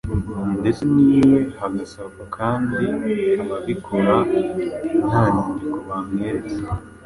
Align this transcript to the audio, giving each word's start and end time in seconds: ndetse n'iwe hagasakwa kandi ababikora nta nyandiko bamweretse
ndetse 0.59 0.81
n'iwe 0.93 1.39
hagasakwa 1.59 2.23
kandi 2.37 2.83
ababikora 3.41 4.15
nta 5.07 5.23
nyandiko 5.33 5.77
bamweretse 5.87 6.59